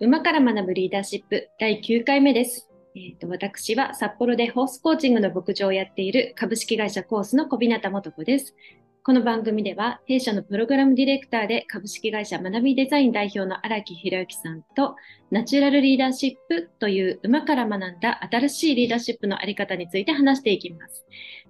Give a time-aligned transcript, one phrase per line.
[0.00, 2.68] 馬から学ぶリーダーシップ第9回目です。
[2.94, 8.54] えーと私は札幌でホースコーチングの牧場をやっている株式会社コースの小日向元子です。
[9.02, 14.94] この番組では弊社のプログラムディレクターで株式会社学びデザイン代表の荒木博之さんと
[15.32, 21.04] ナチュラルリーダーシップという馬から学んだ新しいリーダーシップのあり方について話していきます。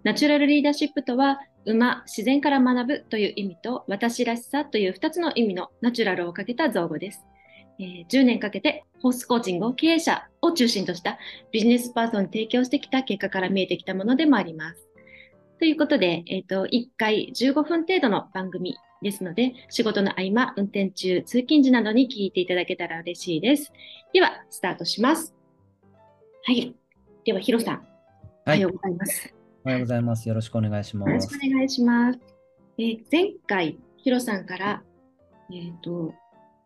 [0.05, 7.27] ナチュラルリーダーシップとは馬、自然から学ぶという意味と私らしさという2つの意味のナチュラルをかけた造語です。
[7.79, 11.19] えー10年かけてホースコーチングを経営者を中心とした
[11.53, 14.89] ビジネスパーソンに提供してきた結果から見えてきたものでもあります。
[15.59, 23.73] ということで、えっ、と、1回15分程度の番組ですので、仕事の合間、運転中、通勤時などに聞いていただけたら嬉しいです。
[24.13, 25.35] では、スタートします。
[26.45, 26.75] はい。
[27.25, 27.83] では、ヒロさん、おは
[28.47, 29.35] はい、ようおございます。
[29.65, 30.29] はようございます。
[30.29, 31.39] よろしくお願いしまよろしす。
[31.39, 32.19] くお願いします。
[32.79, 34.83] えー前回、ヒロさんから、
[35.53, 36.15] えっ、と、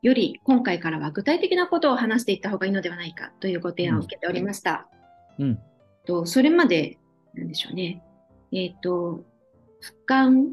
[0.03, 4.89] より今回からは具体的なことを話していった方がいいのではないかというご提案を受けておりました。
[5.39, 5.59] うん、
[6.05, 6.99] とそれまで、
[7.35, 8.03] なんでしょうね。
[8.53, 9.25] えっ、と、
[9.81, 10.53] 俯瞰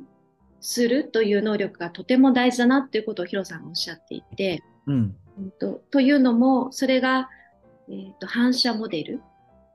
[0.61, 7.30] するという能力がとても大事だなということをヒロさんがおっしゃっていて、うん、うんとというのも、それが、
[7.89, 9.22] えーと反射モデル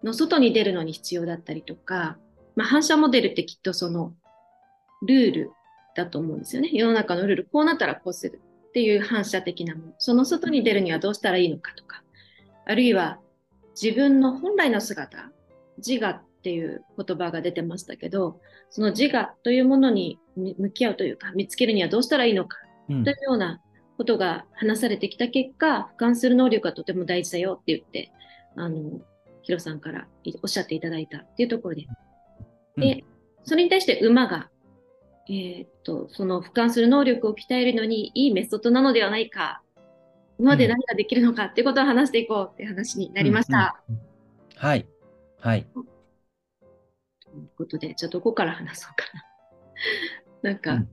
[0.04, 2.16] の外に出るのに必要だったりとか、
[2.54, 4.14] まあ、反射モデルってきっとその
[5.02, 5.50] ルール
[5.96, 6.70] だと思うんですよね。
[6.72, 8.40] 世の中のルール、こうなったらこうする
[8.74, 9.92] っていう反射的なもの。
[9.98, 12.02] その外に出るにはどうしたらいいのかとか、
[12.66, 13.20] あるいは
[13.80, 15.30] 自分の本来の姿、
[15.78, 22.58] 自我っていう言葉が出てましたけど、その自我というものに向き合うというか、見つけるにはどうしたらいいのか。
[22.88, 23.04] うん。
[23.04, 23.60] というような
[23.96, 28.10] ことが話されてきた結果、俯瞰する能力がとても大事だよって言って、
[28.56, 29.00] あの、
[29.42, 30.08] ヒロさんから
[30.42, 31.86] おっしゃっていただいたっていうところで。
[32.76, 33.04] で、
[33.44, 34.50] それに対して馬が、
[35.28, 39.62] えーっと、その俯瞰する能力を鍛えるのにいいメソッドなのではないか、
[40.38, 43.82] 馬で何ができるのかっていうことを話していこうって話になりました。
[43.88, 43.94] うん。
[43.96, 44.00] うん
[44.56, 44.86] はい、
[45.40, 45.66] はい。
[45.72, 49.06] ということで、じゃあどこから話そうか
[50.42, 50.50] な。
[50.50, 50.88] なんか、うん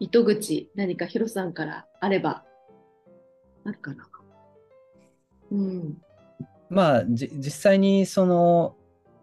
[0.00, 2.44] 糸口、何かヒロさんからあれば、
[3.64, 4.06] あるかな。
[5.50, 6.02] うん。
[6.68, 8.76] まあ、じ実際にその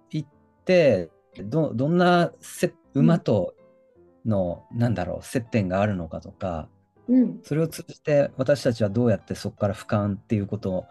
[0.09, 0.29] 行っ
[0.66, 3.53] てどどんなせ馬と
[4.25, 6.69] の、なんだろう接点があるのかとか
[7.07, 7.39] うん。
[7.43, 10.85] それを通じて私たちはどうやってそこから俯瞰っていうことを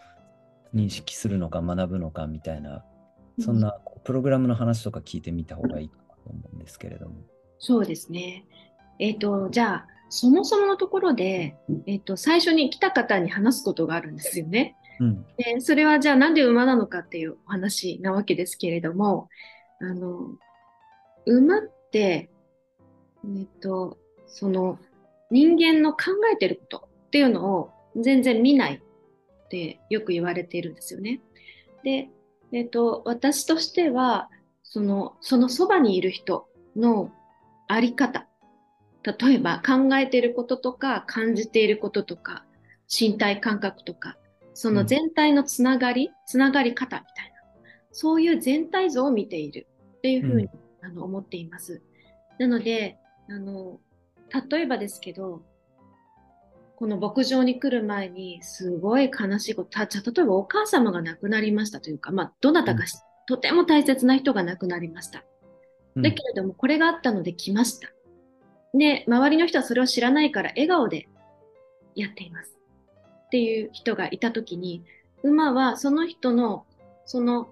[0.75, 2.85] 認識するのか学ぶのかみたいな
[3.41, 7.17] そんなプログラムの話とか聞いてみた方がいいかなと思うんですけれども。
[7.59, 8.45] そうですね。
[8.99, 14.77] えっ、と、じゃあ、そもそものところで、えっ、と、最初に来た方に話すことがあるんですよね。
[14.99, 19.29] うん、で、それはじゃあなんで馬なのかっていうお話なわけですけれども、
[19.81, 20.35] あの、
[21.27, 22.31] 馬って、
[23.25, 24.79] えっ、と、その
[25.31, 31.21] 人間の考えてることっていうのを全然見ないってよく言われているんですよね。
[31.83, 32.09] で、
[32.53, 34.31] えっ、と、私としては、
[34.63, 37.13] その、そのそばにいる人の
[37.69, 38.27] あり方。
[39.03, 42.45] 例えば考えていることとか感じていることとか
[42.87, 44.19] 身体感覚とか
[44.53, 47.41] その全体のつながり、つながり方みたいな
[47.93, 49.67] そういう全体像を見ている
[49.99, 50.49] っていうふうに、
[50.83, 51.83] あの思っています。
[52.39, 52.99] なので
[53.31, 53.79] あの
[54.51, 55.43] 例えばですけど
[56.81, 62.97] この牧場に来る前にすごい悲しいことた例えばお母様が亡くなりましたというか、まあ、どなたかし、
[63.27, 65.23] とても大切な人が亡くなりました。
[65.95, 67.89] うんだけれども、これがあったので来ました。
[68.73, 71.07] で、周りの人はそれを知らないから笑顔で
[71.95, 72.57] やっています。
[73.27, 74.83] っていう人がいたときに、
[75.23, 76.65] 馬はその人の、
[77.05, 77.51] その、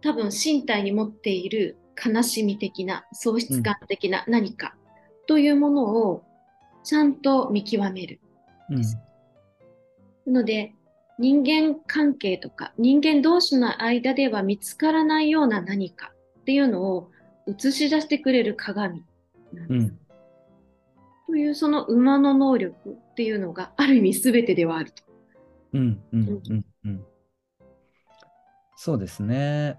[0.00, 4.74] 多分身体に持っている悲しみ的な、喪失感的な何か
[5.28, 6.24] というものを
[6.82, 8.20] ちゃんと見極める。
[8.70, 8.82] うん
[10.26, 10.74] なので、
[11.18, 17.10] 人間関係とか人間同士の間では見つからないような何かっていうのを
[17.46, 19.04] 映し出してくれる鏡
[19.54, 19.86] なんです。
[19.86, 19.98] うん
[21.28, 25.02] というその馬の能力っていうのがある意味全てではあると。
[25.74, 27.04] うんうんうんうん
[28.76, 29.76] そうですね。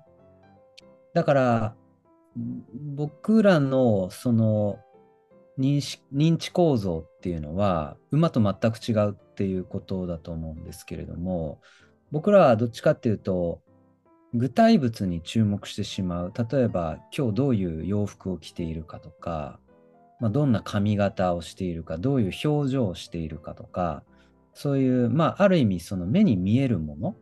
[1.15, 1.75] だから
[2.95, 4.77] 僕らのその
[5.59, 11.59] 認識認知構造っていうのは馬と全く違うっていうことだと思うんですけれども
[12.11, 13.61] 僕らはどっちかっていうと
[14.33, 19.59] 具体物に注目してしまう例えば今日どういう洋服を着ているかとか、
[20.19, 24.03] まあ、どんな髪型をしているかどういう表情をしているかとか
[24.53, 27.15] そういう、まあ、ある意味その目に見えるもの、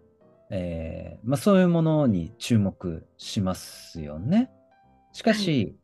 [0.52, 4.50] えーまあ、そういうものに注目しますよね。
[5.14, 5.76] しかし、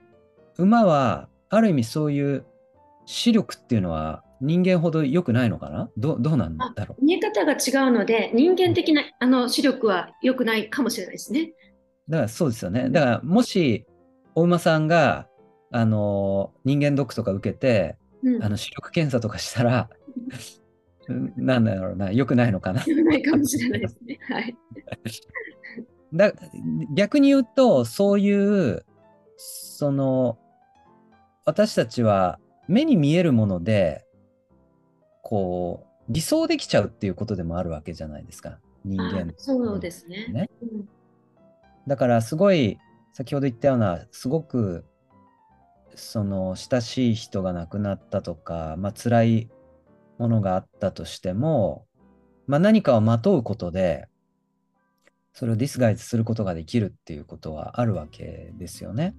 [0.58, 2.46] 馬はある意味そういう
[3.06, 5.90] 視力っていうのは人間ほど良くないのかな？
[5.98, 7.06] どどうなんだろう？
[7.06, 11.54] 見え方が違うので、人間的なあの視力は良くないかもしれないですね。
[12.10, 12.90] だからそうですよね。
[12.90, 13.86] だからもし、
[14.36, 15.28] お馬さんが、
[15.72, 19.90] あの人間ドックとか受けて、うん、あの視力検査とかしたら、
[21.38, 22.84] なんだろうな、良くないのかな？
[22.86, 24.20] 良くないかもしれないですね。
[24.30, 24.56] はい。
[26.14, 26.32] だ
[26.94, 28.86] 逆に言うと、そういう、
[29.38, 30.38] その、
[31.46, 34.06] 私たちは目に見えるもので、
[35.22, 38.60] こう理想できちゃうっていうことでもあるわけじゃないですか。
[38.86, 40.50] 人間、そうですね、ね。
[40.62, 40.90] うん、
[41.88, 42.78] だからすごい
[43.14, 44.86] 先ほど言ったようなすごく
[45.96, 49.50] その親しい人が亡くなったとか、まあ辛い
[50.18, 51.86] ものがあったとしても、
[52.48, 54.08] まあ、何かをまとうことで
[55.34, 59.16] それをディスガイズすることができるっていうことはあるわけですよね。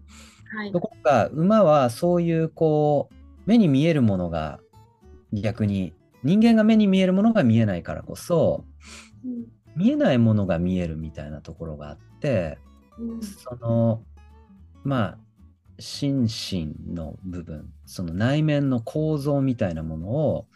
[0.55, 3.15] はい、ところが馬はそういうこう
[3.47, 4.61] 目に見えるものが
[5.33, 5.93] 逆に
[6.23, 8.65] 人間が目に見えるものが見えないからこそ、
[9.25, 9.47] うん、
[9.77, 12.59] 見えないものが見えるみたいなところがあって、
[12.99, 14.03] うん、その
[14.85, 15.19] まあ
[15.79, 20.47] 心身の部分その内面の構造みたいなものを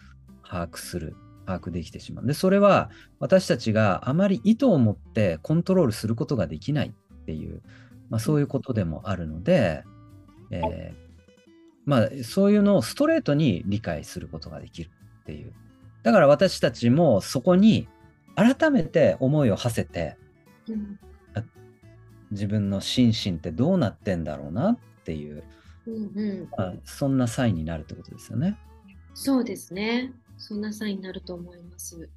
[0.42, 2.26] 把握する把握できてしまう。
[2.26, 7.62] でそれは私たちがあまり意図を持ってコントロールすることができないっていう、
[8.10, 9.84] まあ、そういうことでもあるので、
[10.50, 11.08] えー
[11.88, 14.90] まあ、そういうのをストレートに理解することができる
[15.22, 15.54] っていう。
[16.02, 17.88] だから私たちもそこに
[18.34, 20.16] 改めて思いを馳せて、
[20.68, 20.98] うん、
[22.30, 25.44] 自分の心身ってどうなってんだろうなっていう、
[25.86, 28.58] うんうんまあ、そんなサインになるってことですよね。
[29.14, 30.12] そうですね。
[30.36, 32.08] そんなサインになると思います。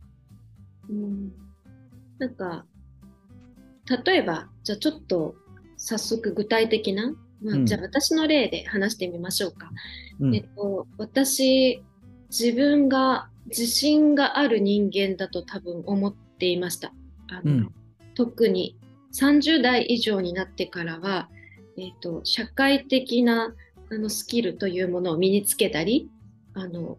[0.89, 1.31] うん、
[2.19, 2.65] なんか
[4.05, 5.35] 例えばじゃあちょっと
[5.81, 7.13] 早速具体的な
[7.43, 9.71] まあ、じゃあ私の例で話してみましょうか。
[10.19, 11.83] うん、えっと、私
[12.29, 16.93] 自分が自信がある人間だと多分思っていました。
[17.29, 17.71] あの、うん、
[18.13, 18.77] 特に
[19.13, 21.29] 30代以上になってからは、
[21.77, 23.55] えっと、社会的な
[23.91, 26.09] あのスキルというものを身につけたり
[26.53, 26.97] あの、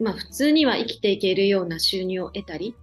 [0.00, 2.74] まあ、普通には生きていけるような収入を得たり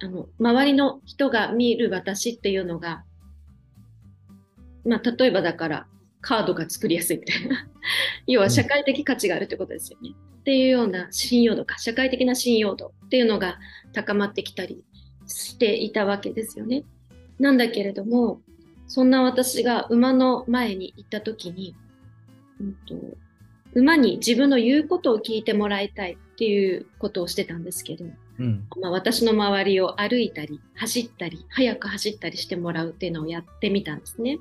[0.00, 3.02] あの周りの人が見る私っていうのが
[4.86, 5.86] まあ、例えばだから
[6.20, 7.66] カードが作りやすいみたいな。
[8.26, 13.58] 要は社会的価値があるってことですよね、うん、っていうような信用度か社会的な信用度っていうのが
[13.92, 14.84] 高まってきたり
[15.26, 16.84] していたわけですよね。
[17.38, 18.40] なんだけれども
[18.88, 21.74] そんな私が馬の前に行った時に、
[22.60, 23.16] うんと、
[23.74, 28.04] 馬に自分の言うことを聞いてもらいたいっていうことをしてたんですけど、
[28.38, 34.38] うん、まあ、私の周りを歩いたり走ったり速く走ったりしてもらうっていうのをやってみたんですね。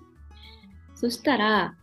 [0.95, 1.75] そしたら、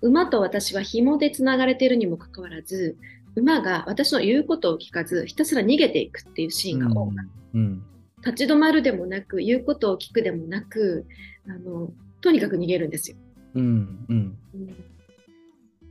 [0.00, 2.96] 馬と私は紐でつながれているにもかかわらず、
[3.34, 7.22] 馬が私の言うことを聞かず、ひたすら逃げていくっていうシーンが多かった。
[7.54, 7.82] うん、
[8.24, 11.06] 立ち止まるでもなく、言うことを聞くでもなく、
[11.48, 13.16] あのとにかく逃げるんですよ。
[13.54, 14.38] うんうん、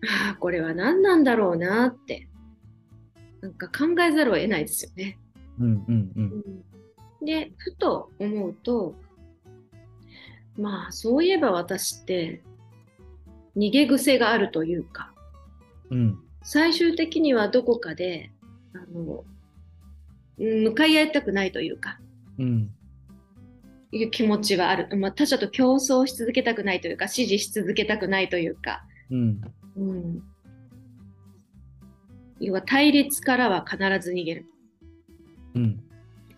[0.07, 2.27] ああ、これは何なんだろうなって、
[3.41, 5.17] なんか考えざるを得ないですよね。
[5.59, 6.11] うんうん
[7.21, 8.95] うん、で、ふと思うと、
[10.57, 12.41] まあそういえば私って
[13.57, 15.13] 逃げ癖があるというか、
[15.89, 18.31] うん、最終的にはどこかで
[18.73, 19.23] あの
[20.37, 21.99] 向かい合いたくないというか、
[22.37, 22.69] うん、
[23.91, 29.41] いう気持ちはある、まあ、他者と競争し続けたくないというか支持し続けたくないというか、うん。
[29.77, 30.23] うん、
[32.39, 34.45] 要は対立からは必ず逃げる、
[35.55, 35.83] うん、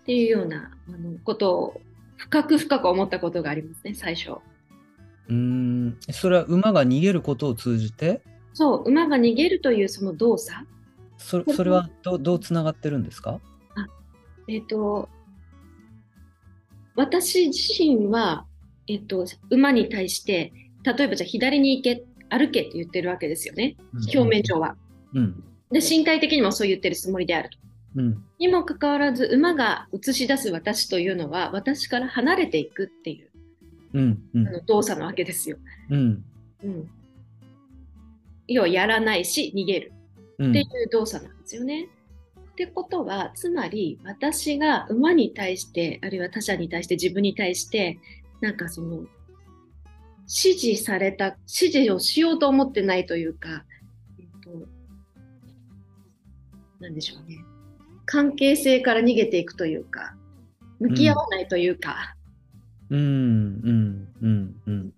[0.01, 1.81] っていうようなあのことを
[2.17, 4.33] 深く深く思ったことがありますね、最初。
[5.29, 8.21] うんそれは馬が逃げることを通じて？
[8.53, 10.65] そう、馬が逃げるというその動作。
[11.17, 13.39] そそれはどどうつながってるんですか？
[13.75, 13.85] あ
[14.47, 15.09] えっ、ー、と、
[16.95, 18.45] 私自身は、
[18.87, 23.77] えっ、ー、と、馬に対して、例えばじゃあ左に行け、歩けって言ってるわけですよね、
[24.13, 24.75] 表面上は。
[25.13, 27.57] うん、で身体的にもそう言ってるつもりであると。
[27.97, 33.29] うん、にもかかわらず馬が映し出す私というのは私から離れていくっていう、
[33.93, 35.57] うんうん、あの動作なわけですよ。
[35.89, 36.23] うん。
[36.63, 36.89] うん、
[38.47, 39.93] 要はやらないし逃げる。
[40.35, 41.89] っていう動作なんですよね。
[42.51, 47.99] ってことはつまり私が馬に対してあるいは他者に対して自分に対して
[48.41, 49.05] なんかその
[50.27, 53.63] 指示された指示をしようと思ってないというか、
[54.19, 54.67] えっと、
[56.79, 57.37] 何でしょうね
[58.07, 60.15] 関係性から逃げていくというか、
[60.79, 62.15] 向き合わないというか。
[62.89, 64.93] うん、うん、うん、うん。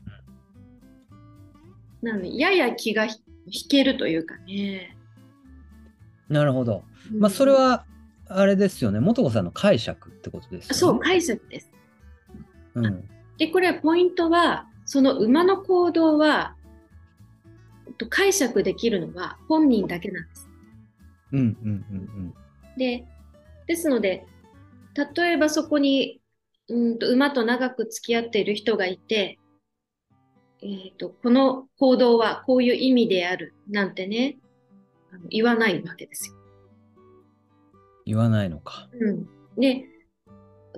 [2.01, 3.15] なので、やや気が引
[3.67, 4.95] けるというかね。
[6.29, 6.83] なるほど。
[7.11, 7.85] まあ、それは、
[8.27, 8.99] あれですよね。
[8.99, 10.75] 元子さんの解釈ってことですよね。
[10.75, 11.71] そう、解釈です。
[12.75, 13.09] うん。
[13.39, 16.55] で、これはポイントは、その馬の行動は、
[17.97, 20.47] と解釈できるのは本人だけなんです。
[21.31, 22.33] うんうんうん
[22.79, 23.05] で、
[23.67, 24.25] ですので、
[25.15, 26.21] 例えばそこに、
[26.69, 29.37] うんと馬と長く付き合っている人がいて、
[30.61, 34.37] えーと、この行動はこういう意味であるなんてね、
[35.11, 36.35] あの言わないわけですよ。
[38.05, 38.87] 言わないのか。
[38.93, 39.85] うん、で、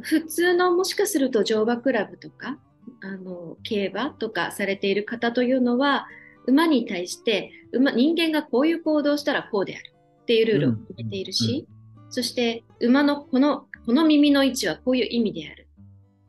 [0.01, 2.58] 普通のもしかすると乗馬クラブとか、
[3.01, 6.08] あの競馬とかされている方というのは、
[6.48, 11.67] 馬に対して馬人間がこういう行動をしたらこうであるっていうルールを決めているし、
[12.12, 15.68] そして馬のこのこの耳の位置はこういう意味である、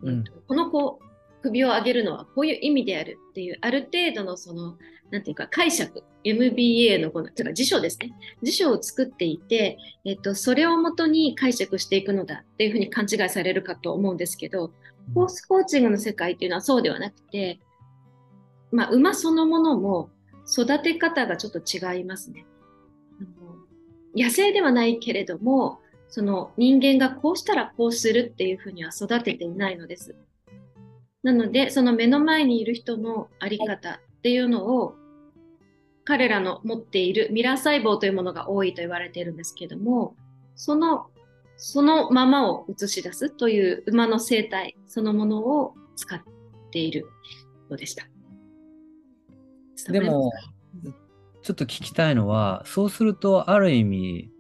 [0.03, 0.25] うん。
[0.49, 4.79] このこう首を上げるのはこういう意味であるっていうある程度のその
[5.11, 8.15] なんていうか解釈 MBA のこのてか辞書ですね。
[8.43, 14.73] 辞書を作っていて、えっと、それをもとに解釈していくのだっていうふうに勘違いされるかと思うんですけど
[15.15, 17.59] ホースコーチングの世界っていうのはそうではなくて、
[18.71, 20.11] まあ、馬そのものも
[20.51, 22.47] 育て方がちょっと違いますね。
[24.17, 30.15] 野生ではないけれどもその人間がこうしたらこうするっていうふうには育てていないのです。
[31.23, 34.95] なのでその目の前にいる人の在り方っていうのを
[36.05, 40.17] 彼らの持っているミラー細胞というものが多いと言われているんですけども
[40.57, 41.07] その
[41.57, 46.21] そのままを映し出すという馬の生態そのものを使っ
[46.73, 47.07] ている
[47.71, 48.07] のでした。
[49.91, 50.31] でも、
[51.43, 54.31] ちょっと聞きたいのは、そうすると、ある意味、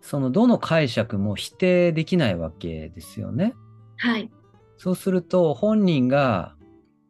[0.00, 3.54] そのどの解釈も否定できないわけですよね。
[3.98, 4.30] はい。
[4.78, 6.56] そうすると、本人が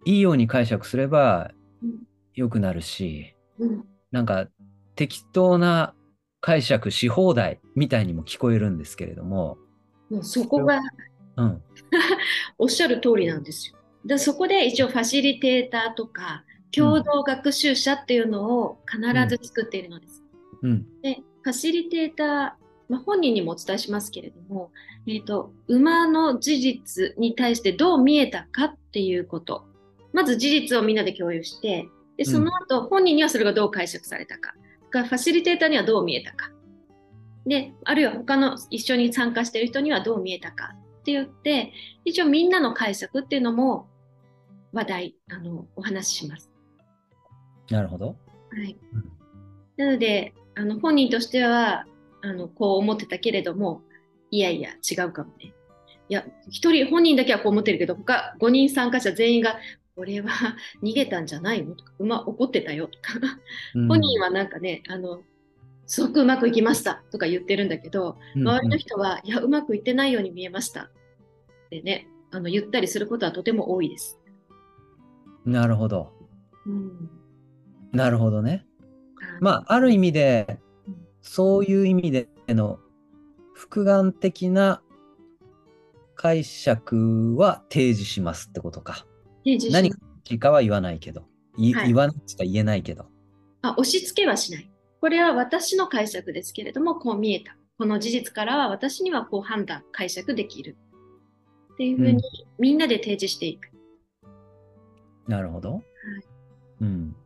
[0.05, 4.49] いいように解釈すればうん良くなるし、うんなんか
[4.97, 5.95] 適当な
[6.41, 9.57] 解釈し放題みたいにも聞こえるんですけれども、
[10.11, 10.81] もうそこが
[11.37, 11.63] うん、
[12.59, 13.77] おっしゃる通りなんですよ。
[14.05, 20.23] でそこで一応ファシリテーターとか共同学習者っていうのを必ず作っているのです。
[20.63, 22.27] うん、でファシリテーター、
[22.89, 24.71] まあ、本人にもお伝えしますけれども、
[25.07, 29.65] えー、と馬の事実に対してどう見えたかっていうこと。
[30.13, 34.55] まず事実をみんなで共有してでその後、本人にはそれがどう解釈されたか。
[34.91, 36.51] がファシリテーターにはどう見えたか。
[37.47, 41.73] であるいは他の一緒に参加している人にはどう見えたかって言って
[42.05, 43.89] 一応みんなの解釈っていうのも
[44.73, 46.50] 話題あのお話しします。
[47.71, 48.07] なるほど。
[48.07, 48.15] は
[48.65, 48.77] い。
[48.93, 49.05] うん。
[49.77, 51.87] なので、あの本人としては
[52.23, 53.83] あのこう思ってたけれども、
[54.31, 55.53] いやいや、違うかもね。
[56.09, 59.59] いや、一人、本人だけはこう思ってるけど、他5人参加者全員が、
[59.95, 60.31] これは
[60.83, 61.75] 逃げたんじゃないの？
[61.75, 62.89] とか、馬怒ってたよ。
[62.89, 63.15] とか、
[63.75, 63.89] うん。
[63.89, 65.23] 本人はなんかね、あの、
[65.87, 67.03] すごくうまくいきました。
[67.11, 68.49] とか言ってるんだけど、うん。
[68.49, 70.85] 周りの人は、いや、うまくいってないように見えました。
[70.85, 70.89] っ
[71.71, 74.19] てね、あの言ったりすることはとても多いです。
[75.45, 76.13] なるほど。
[76.67, 77.11] うん、
[77.93, 78.67] なるほどね。
[79.21, 82.79] あまあ、ある意味でうん、そういう意味での
[83.55, 84.83] 複眼的な
[86.15, 89.07] 解釈は提示しますってことか。
[89.45, 91.25] 提示し何かは言わないけど、
[91.57, 93.07] いはい言わないしか言えないけど。
[93.63, 94.71] あ押し付けはしない。
[95.01, 97.57] これは私の解釈ですけれども、こう見えた。
[97.79, 100.77] この事実からは私にはこう判断、解釈できる。
[101.75, 102.23] っていうふううんに
[102.59, 103.71] みんなで提示していく。
[105.27, 105.83] なるほど。
[106.83, 107.17] うん。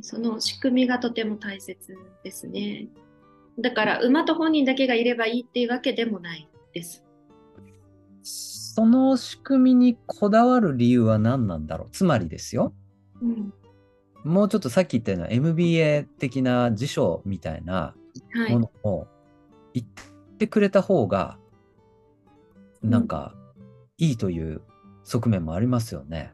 [0.00, 2.88] その仕組みがとても大切ですね。
[3.58, 7.04] だから馬と本人だけがいればいいっていうわけでもないです。
[8.22, 11.88] その仕組みにこだわる理由は何なんだろう？
[11.92, 12.72] つまりですよ。
[13.20, 13.52] うん、
[14.24, 17.94] もうちょっとさっき言ったような MBA 的な辞書みたいな
[18.34, 18.72] はいも。
[18.84, 19.06] のを
[19.74, 19.86] 言っ
[20.38, 21.38] てくれた方が、
[22.82, 23.34] なんか
[23.98, 24.62] いいという
[25.04, 26.32] 側面もありますよね。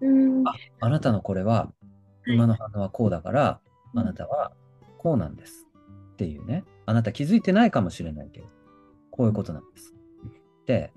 [0.00, 1.81] うんああなたのこれははい
[2.26, 4.52] 馬の反応はこうだから、うんあなたは
[4.96, 5.66] こうなんです
[6.14, 6.64] っていうね。
[6.86, 8.46] あなた気づいてないかもしれないけど、
[9.10, 9.92] こういうことなんです。
[10.64, 10.92] で、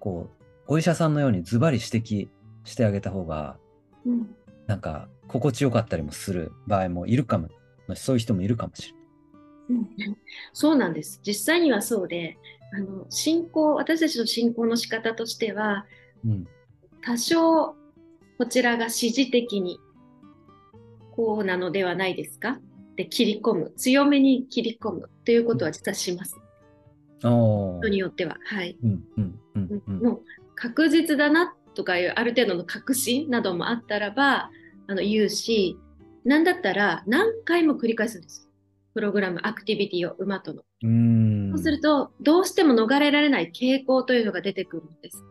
[0.00, 2.28] こう、お医者さんのようにズバリ指摘
[2.64, 3.56] してあげた方が、
[4.04, 4.34] うん
[4.66, 7.48] なんか心地よかったりもする場合もいるかも、
[7.94, 9.04] そういう人もいるかもしれない。
[9.70, 10.16] うん
[10.52, 11.20] そうなんです。
[11.24, 12.36] 実際にはそうで、
[12.72, 15.86] あの信仰、私たちの信仰の仕方としては、
[16.24, 16.46] うん。
[17.02, 17.76] 多少
[18.38, 19.78] こちらが指示的に
[21.14, 22.58] こうなのではないですか？
[22.96, 26.36] で切り込む強めに切り込むということは実はします
[27.22, 29.98] お人によってははい、うんうんうんうん。
[30.00, 30.22] もう
[30.54, 34.50] 確実だなとかいうある程度の確信などもあったらば
[34.86, 35.78] あの言うし
[36.24, 38.48] なんだったら何回も繰り返すんです
[38.94, 40.62] プログラム、アクティビティを馬との。
[40.84, 41.50] うん。
[41.50, 45.24] そうすると、どうしても逃れられない傾向というのが出てくるんです。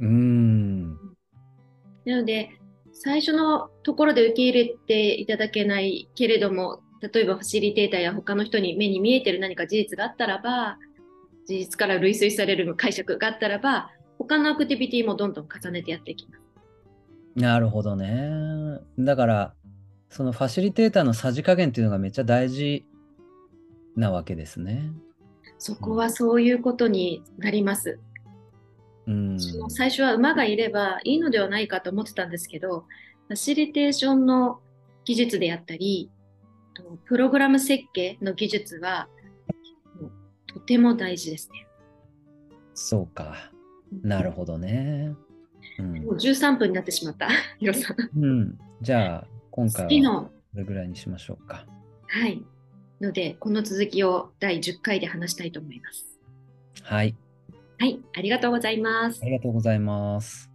[0.00, 0.90] うん。
[2.04, 2.50] なので、
[3.02, 10.76] 最初のところで受け入れていただけないけれども、例えばファシリテーターや他の人に目に見えてる何か事実があったらば、
[11.46, 16.42] 事実から類推される解釈があったらば、他のアクティビティもどんどん重ねてやっていきます。
[17.36, 18.80] なるほどね。
[18.98, 19.54] だから、
[20.10, 22.84] そのファシリテーターのさじ加減っていうのがめっちゃ大事
[23.96, 24.92] なわけですね。
[25.56, 27.98] そこはそういうことになります。
[29.68, 32.84] 最初は馬がいればいいのではないかと思ってたんですけど、
[33.28, 34.60] ファシリテーションの
[35.04, 36.10] 技術であったり、
[36.74, 39.08] とプログラム設計の技術は
[40.46, 41.66] とても大事ですね。
[42.74, 43.50] そうか。
[44.02, 45.14] なるほどね。
[45.78, 47.28] うんもう13分になってしまった、
[47.58, 48.18] ヒロさん。
[48.18, 48.58] うん。
[48.82, 51.66] じゃあ、今回はこれぐらいにしましょうか？
[52.06, 52.44] はい。
[53.00, 56.18] ので、この続きを第10回で話したいと思います。
[56.82, 57.14] はい。
[57.80, 59.24] はい、ありがとうございますあ。
[59.24, 60.49] りがとうございます。